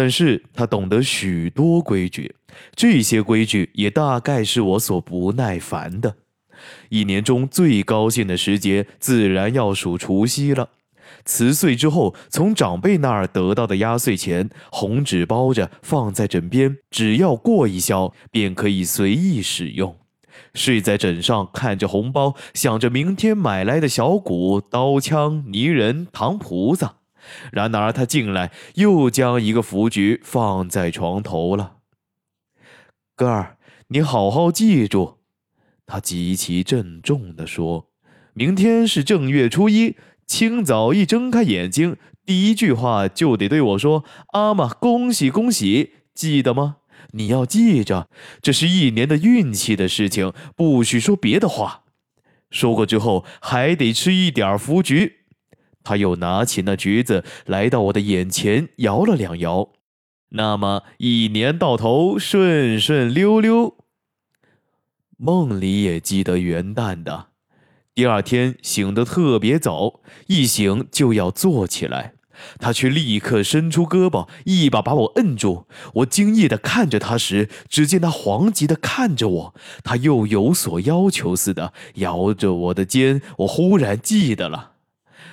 [0.00, 2.34] 但是他懂得许多规矩，
[2.74, 6.16] 这些规矩也大概是我所不耐烦的。
[6.88, 10.70] 一年中最高兴的时节，自然要数除夕了。
[11.26, 19.94] 辞岁之后，从长辈那儿得到的压岁钱，红纸包着放在枕边，只要过一宵，便可以随意使用。
[20.54, 26.99] 睡在枕上，看着红包，想着明天买来的小鼓、刀枪、泥人、糖菩萨。
[27.52, 31.76] 然而他进来，又将一个福局放在床头了。
[33.14, 35.18] 哥儿，你好好记住，
[35.86, 37.90] 他极其郑重地说
[38.34, 46.76] ：“明天是正月初一。”清早一睁开眼睛，第一句话就得对我说：“阿玛，恭喜恭喜！”记得吗？
[47.14, 48.08] 你要记着，
[48.40, 51.82] 这是一年的运气的事情，不许说别的话。
[52.52, 55.19] 说过之后，还得吃一点福菊。
[55.82, 59.70] 他又拿起那橘子，来到我的眼前，摇了两摇。
[60.30, 63.76] 那么一年到头顺顺溜溜。
[65.16, 67.26] 梦里也记得元旦的。
[67.94, 72.14] 第二天醒得特别早，一醒就要坐起来，
[72.58, 75.66] 他却立刻伸出胳膊，一把把我摁住。
[75.94, 83.20] 我惊异地看着他时，只见他惶急地看着我，他又有所要求似的摇着我的肩。
[83.38, 84.74] 我忽然记得了，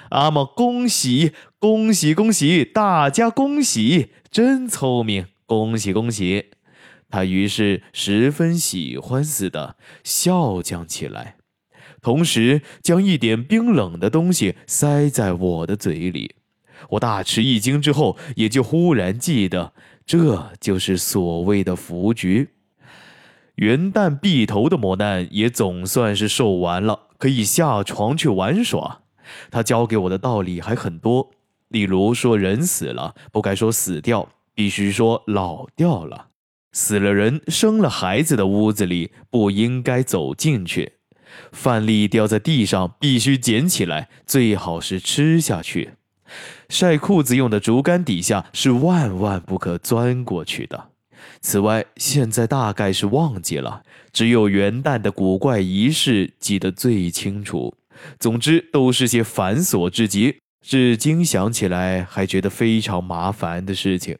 [0.09, 6.51] 阿玛，恭喜恭喜恭喜，大家恭喜，真聪明，恭喜恭喜。
[7.09, 11.35] 他于是十分喜欢似的笑将起来。
[12.01, 16.35] 同时将一点冰冷的东西塞在我的嘴里，
[16.91, 19.73] 我大吃一惊，之后也就忽然记得，
[20.05, 22.49] 这就是所谓的福局。
[23.55, 29.01] 元旦避头的磨难也总算是受完了，可以下床去玩耍。
[29.51, 31.31] 他教给我的道理还很多，
[31.69, 36.27] 例如说人死了不该说死掉，必须说老掉了；
[36.71, 40.93] 死了人生了孩子的屋子里不应该走进去。
[41.51, 45.91] 饭粒掉在地上，必须捡起来，最好是吃下去。
[46.69, 50.89] 晒裤子用的竹竿底下是万万不可钻过去的。
[51.41, 57.75] 此外，现在大概是忘记了，只有元旦的古怪仪式记得最清楚。
[58.19, 64.17] 总之，都是些繁琐至极，至今想起来还觉得非常麻烦的事情。